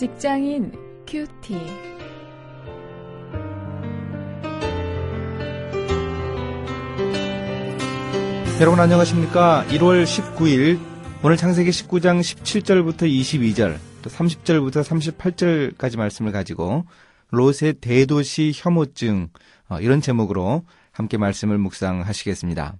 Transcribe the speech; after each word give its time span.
직장인 0.00 0.72
큐티. 1.06 1.54
여러분 8.62 8.80
안녕하십니까? 8.80 9.66
1월 9.68 10.04
19일 10.04 10.80
오늘 11.22 11.36
창세기 11.36 11.68
19장 11.68 12.20
17절부터 12.20 13.02
22절 13.02 13.76
또 14.00 14.08
30절부터 14.08 15.76
38절까지 15.76 15.98
말씀을 15.98 16.32
가지고 16.32 16.86
롯의 17.28 17.74
대도시 17.82 18.52
혐오증 18.54 19.28
어, 19.68 19.80
이런 19.80 20.00
제목으로 20.00 20.64
함께 20.92 21.18
말씀을 21.18 21.58
묵상하시겠습니다. 21.58 22.78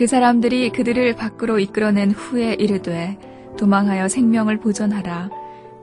그 0.00 0.06
사람들이 0.06 0.70
그들을 0.70 1.14
밖으로 1.14 1.58
이끌어낸 1.58 2.10
후에 2.12 2.54
이르되 2.54 3.18
도망하여 3.58 4.08
생명을 4.08 4.58
보존하라. 4.58 5.28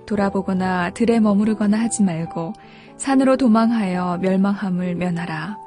돌아보거나 0.07 0.89
들에 0.95 1.19
머무르거나 1.19 1.79
하지 1.79 2.01
말고 2.01 2.53
산으로 2.97 3.37
도망하여 3.37 4.17
멸망함을 4.23 4.95
면하라. 4.95 5.59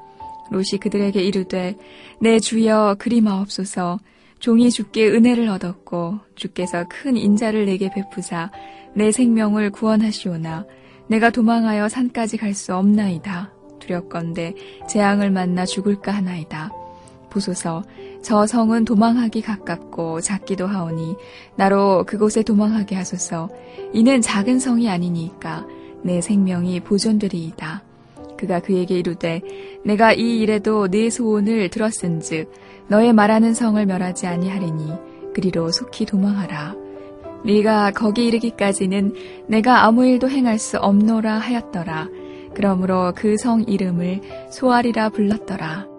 롯이 0.50 0.80
그들에게 0.80 1.22
이르되 1.22 1.76
내 2.20 2.40
주여 2.40 2.96
그리 2.98 3.20
마옵소서 3.20 4.00
종이 4.40 4.72
주께 4.72 5.06
은혜를 5.06 5.48
얻었고 5.48 6.18
주께서 6.34 6.86
큰 6.88 7.16
인자를 7.16 7.66
내게 7.66 7.88
베푸사 7.88 8.50
내 8.96 9.12
생명을 9.12 9.70
구원하시오나 9.70 10.66
내가 11.06 11.30
도망하여 11.30 11.88
산까지 11.88 12.36
갈 12.36 12.54
수 12.54 12.74
없나이다. 12.74 13.52
두렵건대 13.78 14.54
재앙을 14.88 15.30
만나 15.30 15.64
죽을까 15.64 16.10
하나이다. 16.10 16.72
보소서 17.30 17.84
저 18.22 18.46
성은 18.46 18.84
도망하기 18.84 19.42
가깝고 19.42 20.20
작기도 20.20 20.66
하오니 20.66 21.16
나로 21.56 22.04
그곳에 22.06 22.42
도망하게 22.42 22.96
하소서 22.96 23.48
이는 23.92 24.20
작은 24.20 24.58
성이 24.58 24.88
아니니까 24.90 25.66
내 26.02 26.20
생명이 26.20 26.80
보존되리이다. 26.80 27.82
그가 28.38 28.60
그에게 28.60 28.98
이르되 28.98 29.42
내가 29.84 30.12
이 30.12 30.38
일에도 30.40 30.88
네 30.88 31.10
소원을 31.10 31.68
들었은즉 31.68 32.50
너의 32.88 33.12
말하는 33.12 33.54
성을 33.54 33.84
멸하지 33.84 34.26
아니하리니 34.26 34.92
그리로 35.34 35.70
속히 35.70 36.06
도망하라. 36.06 36.74
네가 37.44 37.92
거기 37.92 38.26
이르기까지는 38.26 39.14
내가 39.46 39.84
아무 39.84 40.06
일도 40.06 40.28
행할 40.28 40.58
수 40.58 40.78
없노라 40.78 41.38
하였더라. 41.38 42.08
그러므로 42.54 43.12
그 43.14 43.36
성 43.38 43.62
이름을 43.62 44.20
소알이라 44.50 45.10
불렀더라. 45.10 45.89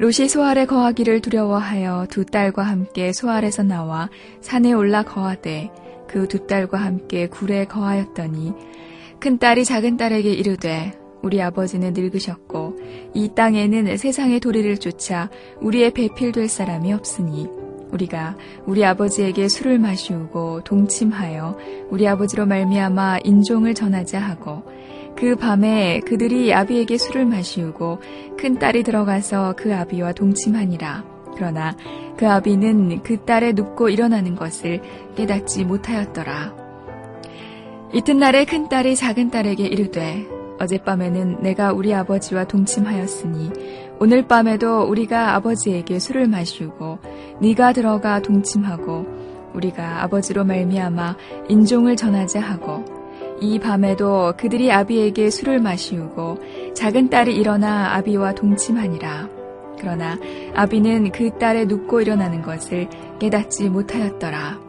롯이 0.00 0.30
소알에 0.30 0.64
거하기를 0.64 1.20
두려워하여 1.20 2.06
두 2.08 2.24
딸과 2.24 2.62
함께 2.62 3.12
소알에서 3.12 3.62
나와 3.62 4.08
산에 4.40 4.72
올라 4.72 5.02
거하되 5.02 5.70
그 6.08 6.26
두 6.26 6.46
딸과 6.46 6.78
함께 6.78 7.26
굴에 7.28 7.66
거하였더니 7.66 8.54
큰 9.20 9.38
딸이 9.38 9.66
작은 9.66 9.98
딸에게 9.98 10.32
이르되 10.32 10.98
우리 11.20 11.42
아버지는 11.42 11.92
늙으셨고 11.92 12.78
이 13.12 13.28
땅에는 13.34 13.98
세상의 13.98 14.40
도리를 14.40 14.78
쫓아 14.78 15.28
우리의 15.60 15.90
배필될 15.92 16.48
사람이 16.48 16.94
없으니 16.94 17.48
우리가 17.92 18.38
우리 18.64 18.82
아버지에게 18.86 19.48
술을 19.48 19.78
마시우고 19.78 20.64
동침하여 20.64 21.58
우리 21.90 22.08
아버지로 22.08 22.46
말미암아 22.46 23.18
인종을 23.24 23.74
전하자 23.74 24.18
하고 24.18 24.62
그 25.16 25.36
밤에 25.36 26.00
그들이 26.00 26.52
아비에게 26.54 26.96
술을 26.96 27.26
마시우고 27.26 28.00
큰 28.38 28.58
딸이 28.58 28.82
들어가서 28.82 29.54
그 29.56 29.74
아비와 29.74 30.12
동침하니라. 30.12 31.04
그러나 31.34 31.76
그 32.16 32.28
아비는 32.28 33.02
그 33.02 33.24
딸의 33.24 33.54
눕고 33.54 33.88
일어나는 33.88 34.34
것을 34.34 34.82
깨닫지 35.16 35.64
못하였더라. 35.64 36.54
이튿날에 37.92 38.44
큰 38.44 38.68
딸이 38.68 38.94
작은 38.96 39.30
딸에게 39.30 39.66
이르되 39.66 40.26
어젯밤에는 40.60 41.42
내가 41.42 41.72
우리 41.72 41.94
아버지와 41.94 42.44
동침하였으니 42.44 43.50
오늘 43.98 44.26
밤에도 44.26 44.82
우리가 44.82 45.34
아버지에게 45.34 45.98
술을 45.98 46.28
마시우고 46.28 46.98
네가 47.40 47.72
들어가 47.72 48.20
동침하고 48.20 49.06
우리가 49.54 50.02
아버지로 50.04 50.44
말미암아 50.44 51.16
인종을 51.48 51.96
전하자 51.96 52.40
하고 52.40 52.99
이 53.40 53.58
밤에도 53.58 54.34
그들이 54.36 54.70
아비에게 54.70 55.30
술을 55.30 55.60
마시우고 55.60 56.38
작은 56.74 57.08
딸이 57.08 57.34
일어나 57.34 57.94
아비와 57.94 58.34
동침하니라. 58.34 59.28
그러나 59.78 60.18
아비는 60.54 61.10
그 61.12 61.38
딸의 61.38 61.66
눕고 61.66 62.02
일어나는 62.02 62.42
것을 62.42 62.88
깨닫지 63.18 63.70
못하였더라. 63.70 64.60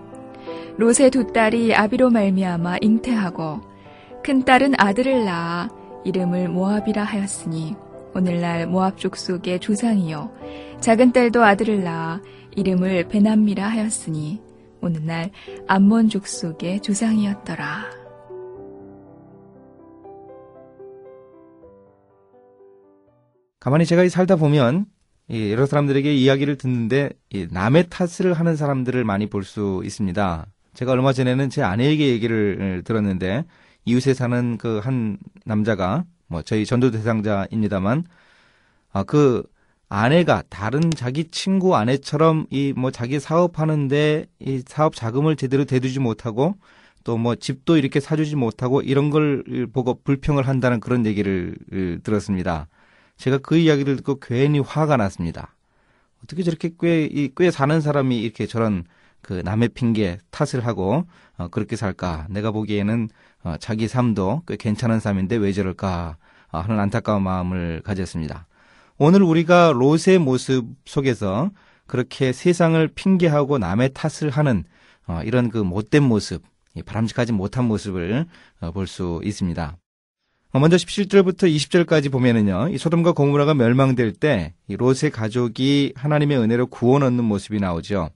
롯의 0.78 1.12
두 1.12 1.28
딸이 1.28 1.76
아비로 1.76 2.10
말미암아 2.10 2.78
잉태하고 2.82 3.60
큰 4.24 4.44
딸은 4.46 4.76
아들을 4.78 5.26
낳아 5.26 5.70
이름을 6.06 6.48
모압이라 6.48 7.04
하였으니 7.04 7.76
오늘날 8.16 8.68
모압 8.68 8.98
족속의 8.98 9.60
조상이요 9.60 10.32
작은 10.80 11.12
딸도 11.12 11.44
아들을 11.44 11.84
낳아 11.84 12.22
이름을 12.56 13.10
베남미라 13.10 13.68
하였으니 13.68 14.42
오늘날 14.82 15.30
암몬 15.68 16.10
족속의 16.10 16.82
조상이었더라. 16.82 18.01
가만히 23.62 23.86
제가 23.86 24.10
살다 24.10 24.38
보면 24.38 24.88
여러 25.30 25.68
사람들에게 25.68 26.14
이야기를 26.14 26.58
듣는데 26.58 27.12
남의 27.52 27.90
탓을 27.90 28.34
하는 28.34 28.56
사람들을 28.56 29.04
많이 29.04 29.28
볼 29.28 29.44
수 29.44 29.82
있습니다. 29.86 30.48
제가 30.74 30.94
얼마 30.94 31.14
전에는 31.14 31.50
제 31.52 31.62
아내에게 31.62 32.08
얘기를 32.10 32.82
들었는데 32.84 33.46
이웃에 33.86 34.16
사는 34.16 34.58
그 34.58 34.80
한 34.80 35.18
남자가 35.46 36.06
뭐 36.28 36.42
저희 36.42 36.66
전도 36.66 36.90
대상자입니다만 36.92 38.06
아 38.94 39.04
그 39.04 39.44
아내가 39.90 40.42
다른 40.50 40.90
자기 40.90 41.30
친구 41.30 41.76
아내처럼 41.76 42.48
이 42.50 42.74
뭐 42.76 42.90
자기 42.92 43.20
사업하는데 43.20 44.26
이 44.40 44.64
사업 44.68 44.96
자금을 44.96 45.36
제대로 45.36 45.66
대두지 45.66 46.00
못하고 46.00 46.56
또 47.04 47.18
뭐 47.18 47.36
집도 47.36 47.78
이렇게 47.78 48.00
사주지 48.00 48.36
못하고 48.36 48.82
이런 48.82 49.12
걸 49.12 49.44
보고 49.72 50.02
불평을 50.04 50.48
한다는 50.48 50.80
그런 50.80 51.06
얘기를 51.06 51.56
들었습니다. 52.04 52.68
제가 53.22 53.38
그 53.38 53.56
이야기를 53.56 53.98
듣고 53.98 54.20
괜히 54.20 54.60
화가 54.60 54.98
났습니다. 54.98 55.56
어떻게 56.24 56.42
저렇게 56.42 56.72
꽤, 56.80 57.06
이, 57.06 57.30
꽤 57.38 57.52
사는 57.52 57.80
사람이 57.80 58.20
이렇게 58.20 58.48
저런 58.48 58.84
그 59.22 59.34
남의 59.46 59.70
핑계 59.70 60.18
탓을 60.32 60.66
하고 60.66 61.06
어, 61.38 61.48
그렇게 61.50 61.76
살까? 61.76 62.26
내가 62.32 62.50
보기에는 62.50 63.10
어, 63.44 63.56
자기 63.60 63.88
삶도 63.88 64.44
꽤 64.48 64.56
괜찮은 64.56 65.00
삶인데 65.00 65.36
왜 65.36 65.52
저럴까? 65.52 66.18
어, 66.52 66.58
하는 66.58 66.80
안타까운 66.80 67.22
마음을 67.22 67.82
가졌습니다. 67.84 68.48
오늘 68.98 69.22
우리가 69.22 69.72
롯의 69.72 70.18
모습 70.20 70.66
속에서 70.86 71.52
그렇게 71.86 72.34
세상을 72.34 72.88
핑계하고 72.88 73.60
남의 73.60 73.92
탓을 73.94 74.32
하는 74.32 74.64
어, 75.06 75.22
이런 75.24 75.50
그 75.50 75.60
못된 75.60 76.02
모습, 76.02 76.42
바람직하지 76.86 77.34
못한 77.34 77.66
모습을 77.66 78.26
어, 78.62 78.72
볼수 78.72 79.22
있습니다. 79.24 79.78
어, 80.54 80.60
먼저 80.60 80.76
17절부터 80.76 81.44
20절까지 81.44 82.12
보면은요, 82.12 82.70
이 82.74 82.78
소돔과 82.78 83.14
고무라가 83.14 83.54
멸망될 83.54 84.12
때, 84.12 84.54
이 84.68 84.76
롯의 84.76 85.12
가족이 85.14 85.94
하나님의 85.96 86.38
은혜로 86.40 86.68
구원 86.68 87.04
얻는 87.04 87.24
모습이 87.24 87.60
나오죠. 87.60 88.10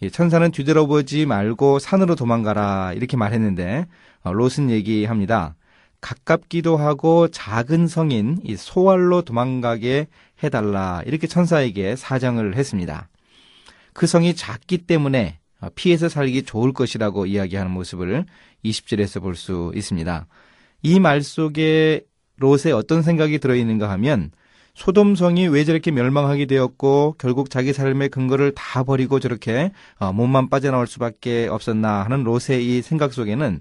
이 0.00 0.08
천사는 0.10 0.48
뒤돌아보지 0.52 1.26
말고 1.26 1.80
산으로 1.80 2.14
도망가라, 2.14 2.92
이렇게 2.92 3.16
말했는데, 3.16 3.86
어, 4.22 4.32
롯은 4.32 4.70
얘기합니다. 4.70 5.56
가깝기도 6.00 6.76
하고 6.76 7.26
작은 7.28 7.88
성인 7.88 8.38
이 8.44 8.54
소알로 8.54 9.22
도망가게 9.22 10.06
해달라, 10.44 11.02
이렇게 11.04 11.26
천사에게 11.26 11.96
사정을 11.96 12.56
했습니다. 12.56 13.08
그 13.92 14.06
성이 14.06 14.34
작기 14.36 14.78
때문에 14.78 15.38
어, 15.60 15.68
피해서 15.74 16.08
살기 16.08 16.44
좋을 16.44 16.72
것이라고 16.72 17.26
이야기하는 17.26 17.72
모습을 17.72 18.24
20절에서 18.64 19.20
볼 19.20 19.34
수 19.34 19.72
있습니다. 19.74 20.26
이 20.82 20.98
말 20.98 21.22
속에 21.22 22.02
롯의 22.36 22.72
어떤 22.74 23.02
생각이 23.02 23.38
들어있는가 23.38 23.88
하면 23.90 24.30
소돔성이 24.74 25.48
왜 25.48 25.64
저렇게 25.64 25.90
멸망하게 25.90 26.46
되었고 26.46 27.16
결국 27.18 27.50
자기 27.50 27.72
삶의 27.72 28.08
근거를 28.08 28.52
다 28.54 28.82
버리고 28.84 29.20
저렇게 29.20 29.70
어, 29.98 30.12
몸만 30.12 30.48
빠져나올 30.48 30.86
수밖에 30.86 31.46
없었나 31.48 32.02
하는 32.04 32.24
롯의 32.24 32.64
이 32.66 32.82
생각 32.82 33.12
속에는 33.12 33.60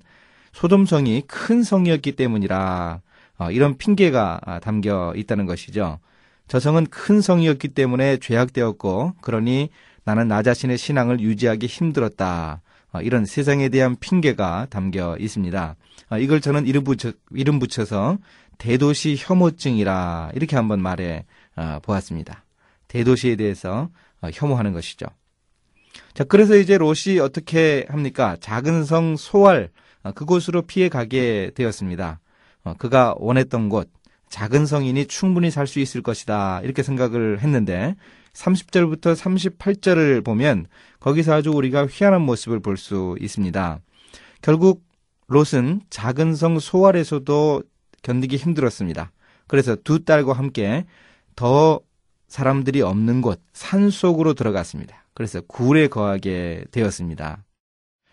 소돔성이 0.53 1.23
큰 1.27 1.63
성이었기 1.63 2.13
때문이라 2.13 3.01
어, 3.39 3.51
이런 3.51 3.77
핑계가 3.77 4.39
아, 4.44 4.59
담겨 4.59 5.13
있다는 5.15 5.45
것이죠. 5.45 6.00
저 6.47 6.59
성은 6.59 6.88
큰 6.88 7.21
성이었기 7.21 7.69
때문에 7.69 8.17
죄악되었고 8.17 9.15
그러니 9.21 9.69
나는 10.03 10.27
나 10.27 10.41
자신의 10.41 10.77
신앙을 10.77 11.19
유지하기 11.19 11.67
힘들었다. 11.67 12.62
어, 12.93 13.01
이런 13.01 13.25
세상에 13.25 13.69
대한 13.69 13.95
핑계가 13.99 14.67
담겨 14.69 15.17
있습니다. 15.17 15.75
어, 16.09 16.17
이걸 16.17 16.41
저는 16.41 16.67
이름, 16.67 16.83
붙여, 16.83 17.11
이름 17.31 17.59
붙여서 17.59 18.17
대도시 18.57 19.15
혐오증이라 19.17 20.31
이렇게 20.35 20.55
한번 20.55 20.81
말해 20.81 21.25
어, 21.55 21.79
보았습니다. 21.81 22.43
대도시에 22.88 23.38
대해서 23.38 23.89
혐오하는 24.33 24.73
것이죠. 24.73 25.07
자, 26.13 26.23
그래서 26.25 26.55
이제 26.55 26.77
롯이 26.77 27.19
어떻게 27.21 27.85
합니까? 27.89 28.38
작은 28.39 28.83
성 28.83 29.15
소알, 29.15 29.69
그곳으로 30.15 30.63
피해 30.63 30.89
가게 30.89 31.51
되었습니다. 31.55 32.19
그가 32.77 33.15
원했던 33.17 33.69
곳, 33.69 33.89
작은 34.31 34.66
성인이 34.66 35.06
충분히 35.06 35.51
살 35.51 35.68
수 35.68 35.80
있을 35.80 36.01
것이다. 36.01 36.62
이렇게 36.63 36.81
생각을 36.81 37.42
했는데, 37.42 37.95
30절부터 38.33 39.13
38절을 39.16 40.24
보면 40.24 40.66
거기서 41.00 41.33
아주 41.33 41.51
우리가 41.51 41.86
희한한 41.89 42.22
모습을 42.22 42.62
볼 42.62 42.78
수 42.78 43.16
있습니다. 43.19 43.80
결국 44.42 44.83
롯은 45.28 45.81
작은 45.89 46.36
성 46.36 46.60
소알에서도 46.60 47.62
견디기 48.01 48.38
힘들었습니다. 48.38 49.12
그래서 49.48 49.75
두 49.75 50.04
딸과 50.04 50.34
함께 50.34 50.86
더 51.36 51.81
사람들이 52.27 52.81
없는 52.81 53.22
곳, 53.22 53.42
산 53.54 53.89
속으로 53.89 54.34
들어갔습니다. 54.34 55.04
그래서 55.13 55.42
굴에 55.42 55.88
거하게 55.88 56.63
되었습니다. 56.72 57.44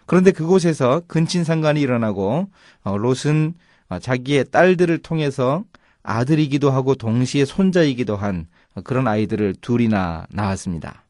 그런데 0.06 0.32
그곳에서 0.32 1.02
근친상간이 1.06 1.80
일어나고 1.80 2.50
어, 2.82 2.98
롯은 2.98 3.54
어, 3.88 3.98
자기의 4.00 4.46
딸들을 4.50 4.98
통해서 4.98 5.64
아들이기도 6.02 6.70
하고 6.70 6.94
동시에 6.94 7.44
손자이기도 7.44 8.16
한 8.16 8.46
그런 8.84 9.08
아이들을 9.08 9.56
둘이나 9.60 10.26
낳았습니다. 10.30 11.04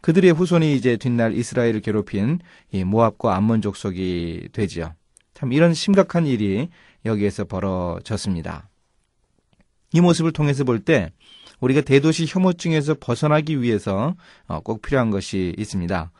그들의 0.00 0.32
후손이 0.32 0.74
이제 0.74 0.96
뒷날 0.96 1.34
이스라엘을 1.34 1.80
괴롭힌 1.80 2.40
모압과 2.86 3.36
암몬 3.36 3.60
족속이 3.62 4.48
되지요. 4.52 4.94
참 5.34 5.52
이런 5.52 5.74
심각한 5.74 6.26
일이 6.26 6.68
여기에서 7.04 7.44
벌어졌습니다. 7.44 8.68
이 9.92 10.00
모습을 10.00 10.32
통해서 10.32 10.64
볼 10.64 10.80
때 10.80 11.10
우리가 11.60 11.82
대도시 11.82 12.26
혐오증에서 12.26 12.96
벗어나기 13.00 13.60
위해서 13.60 14.14
어, 14.46 14.60
꼭 14.60 14.80
필요한 14.80 15.10
것이 15.10 15.54
있습니다. 15.58 16.10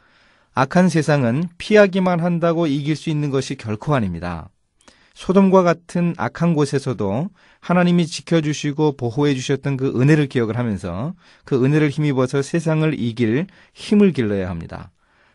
악한 0.52 0.88
세상은 0.88 1.44
피하기만 1.58 2.20
한다고 2.20 2.66
이길 2.66 2.96
수 2.96 3.08
있는 3.08 3.30
것이 3.30 3.54
결코 3.54 3.94
아닙니다. 3.94 4.50
소돔과 5.20 5.62
같은 5.62 6.14
악한 6.16 6.54
곳에서도 6.54 7.28
하나님이 7.60 8.06
지켜주시고 8.06 8.96
보호해 8.96 9.34
주셨던 9.34 9.76
그 9.76 10.00
은혜를 10.00 10.28
기억을 10.28 10.56
하면서 10.56 11.12
그 11.44 11.62
은혜를 11.62 11.90
힘입어서 11.90 12.40
세상을 12.40 12.98
이길 12.98 13.46
힘을 13.74 14.12
길러야 14.12 14.48
합니다. 14.48 14.90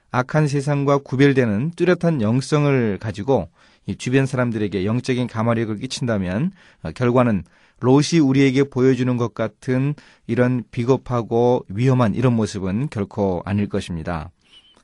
악한 0.10 0.48
세상과 0.48 1.00
구별되는 1.00 1.74
뚜렷한 1.76 2.24
영성을 2.24 2.98
가지고 3.00 3.50
주변 4.00 4.26
사람들에게 4.26 4.86
영적인 4.86 5.28
가마력을 5.28 5.78
끼친다면 5.78 6.52
어, 6.82 6.92
결과는 6.92 7.44
롯이 7.80 8.20
우리에게 8.24 8.64
보여주는 8.64 9.16
것 9.18 9.36
같은 9.36 9.94
이런 10.26 10.64
비겁하고 10.72 11.64
위험한 11.70 12.16
이런 12.16 12.34
모습은 12.34 12.88
결코 12.90 13.44
아닐 13.46 13.70
것입니다. 13.70 14.32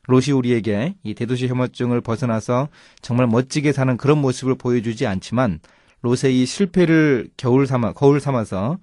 롯이 0.07 0.31
우리에게 0.31 0.95
이 1.03 1.13
대도시 1.13 1.47
혐오증을 1.47 2.01
벗어나서 2.01 2.69
정말 3.01 3.27
멋지게 3.27 3.71
사는 3.71 3.95
그런 3.97 4.17
모습을 4.19 4.55
보여주지 4.55 5.05
않지만 5.05 5.59
롯의 6.01 6.41
이 6.41 6.45
실패를 6.45 7.29
겨울 7.37 7.67
삼아 7.67 7.93
거울 7.93 8.19
삼아서 8.19 8.79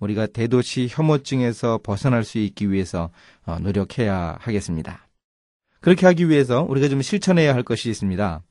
우리가 0.00 0.26
대도시 0.26 0.88
혐오증에서 0.90 1.80
벗어날 1.82 2.24
수 2.24 2.38
있기 2.38 2.72
위해서 2.72 3.10
어, 3.44 3.58
노력해야 3.60 4.38
하겠습니다. 4.40 5.06
그렇게 5.80 6.06
하기 6.06 6.28
위해서 6.28 6.62
우리가 6.62 6.88
좀 6.88 7.02
실천해야 7.02 7.54
할 7.54 7.62
것이 7.62 7.90
있습니다. 7.90 8.42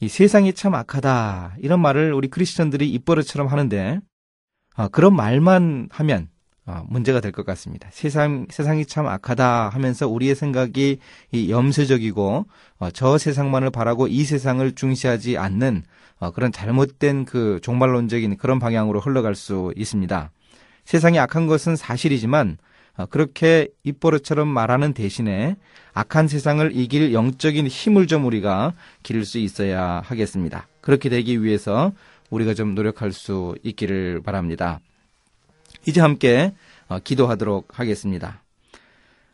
이 0.00 0.08
세상이 0.08 0.52
참 0.52 0.74
악하다 0.74 1.56
이런 1.60 1.80
말을 1.80 2.12
우리 2.12 2.28
크리스천들이 2.28 2.90
입버릇처럼 2.90 3.48
하는데 3.48 4.00
어, 4.76 4.88
그런 4.88 5.16
말만 5.16 5.88
하면 5.90 6.28
어, 6.66 6.84
문제가 6.88 7.20
될 7.20 7.30
것 7.32 7.46
같습니다. 7.46 7.88
세상, 7.92 8.46
세상이 8.50 8.86
참 8.86 9.06
악하다 9.06 9.68
하면서 9.68 10.08
우리의 10.08 10.34
생각이 10.34 10.98
이 11.32 11.50
염세적이고, 11.50 12.46
어, 12.78 12.90
저 12.90 13.18
세상만을 13.18 13.70
바라고 13.70 14.08
이 14.08 14.24
세상을 14.24 14.72
중시하지 14.72 15.38
않는 15.38 15.84
어, 16.18 16.30
그런 16.30 16.50
잘못된 16.50 17.24
그 17.26 17.60
종말론적인 17.62 18.38
그런 18.38 18.58
방향으로 18.58 19.00
흘러갈 19.00 19.34
수 19.34 19.72
있습니다. 19.76 20.30
세상이 20.84 21.18
악한 21.18 21.46
것은 21.46 21.76
사실이지만, 21.76 22.58
어, 22.96 23.06
그렇게 23.06 23.68
입버릇처럼 23.84 24.48
말하는 24.48 24.92
대신에 24.94 25.56
악한 25.92 26.26
세상을 26.28 26.74
이길 26.74 27.12
영적인 27.12 27.66
힘을 27.66 28.06
좀 28.06 28.24
우리가 28.24 28.72
기를 29.02 29.24
수 29.24 29.38
있어야 29.38 30.00
하겠습니다. 30.04 30.66
그렇게 30.80 31.10
되기 31.10 31.42
위해서 31.44 31.92
우리가 32.30 32.54
좀 32.54 32.74
노력할 32.74 33.12
수 33.12 33.54
있기를 33.62 34.22
바랍니다. 34.24 34.80
이제 35.86 36.00
함께 36.00 36.52
어, 36.88 36.98
기도하도록 36.98 37.78
하겠습니다. 37.78 38.42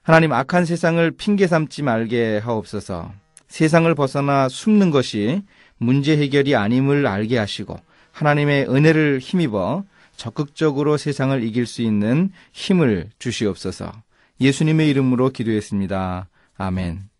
하나님 0.02 0.32
악한 0.32 0.64
세상을 0.64 1.10
핑계 1.12 1.46
삼지 1.46 1.82
말게 1.82 2.38
하옵소서. 2.38 3.12
세상을 3.48 3.94
벗어나 3.94 4.48
숨는 4.48 4.90
것이 4.90 5.42
문제 5.78 6.16
해결이 6.16 6.56
아님을 6.56 7.06
알게 7.06 7.38
하시고 7.38 7.78
하나님의 8.12 8.68
은혜를 8.68 9.18
힘입어 9.20 9.84
적극적으로 10.16 10.96
세상을 10.96 11.42
이길 11.42 11.66
수 11.66 11.82
있는 11.82 12.30
힘을 12.52 13.10
주시옵소서. 13.18 13.92
예수님의 14.40 14.88
이름으로 14.90 15.30
기도했습니다. 15.30 16.28
아멘. 16.56 17.11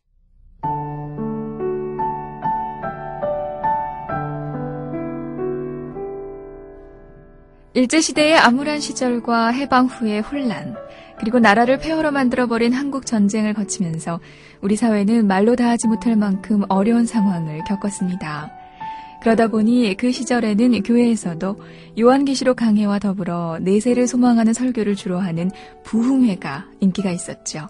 일제시대의 7.74 8.36
암울한 8.36 8.80
시절과 8.80 9.48
해방 9.48 9.86
후의 9.86 10.20
혼란, 10.20 10.76
그리고 11.18 11.38
나라를 11.38 11.78
폐허로 11.78 12.10
만들어버린 12.10 12.72
한국 12.72 13.06
전쟁을 13.06 13.54
거치면서 13.54 14.20
우리 14.60 14.76
사회는 14.76 15.26
말로 15.26 15.56
다 15.56 15.68
하지 15.68 15.88
못할 15.88 16.16
만큼 16.16 16.62
어려운 16.68 17.06
상황을 17.06 17.62
겪었습니다. 17.66 18.50
그러다 19.22 19.46
보니 19.46 19.96
그 19.96 20.10
시절에는 20.10 20.82
교회에서도 20.82 21.56
요한계시록 21.98 22.56
강해와 22.56 22.98
더불어 22.98 23.58
내세를 23.60 24.08
소망하는 24.08 24.52
설교를 24.52 24.96
주로 24.96 25.20
하는 25.20 25.50
부흥회가 25.84 26.66
인기가 26.80 27.10
있었죠. 27.10 27.68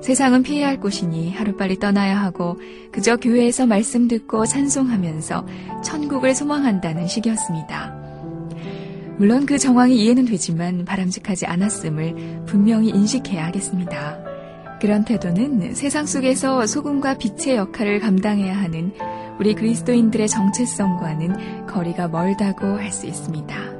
세상은 0.00 0.42
피해야 0.42 0.66
할 0.66 0.80
곳이니 0.80 1.32
하루빨리 1.34 1.78
떠나야 1.78 2.20
하고 2.20 2.60
그저 2.90 3.16
교회에서 3.16 3.66
말씀 3.66 4.08
듣고 4.08 4.44
찬송하면서 4.44 5.46
천국을 5.84 6.34
소망한다는 6.34 7.06
시기였습니다. 7.06 8.01
물론 9.22 9.46
그 9.46 9.56
정황이 9.56 10.02
이해는 10.02 10.24
되지만 10.24 10.84
바람직하지 10.84 11.46
않았음을 11.46 12.42
분명히 12.44 12.88
인식해야 12.88 13.46
하겠습니다. 13.46 14.18
그런 14.80 15.04
태도는 15.04 15.76
세상 15.76 16.06
속에서 16.06 16.66
소금과 16.66 17.18
빛의 17.18 17.54
역할을 17.54 18.00
감당해야 18.00 18.52
하는 18.52 18.92
우리 19.38 19.54
그리스도인들의 19.54 20.26
정체성과는 20.26 21.66
거리가 21.68 22.08
멀다고 22.08 22.66
할 22.66 22.90
수 22.90 23.06
있습니다. 23.06 23.71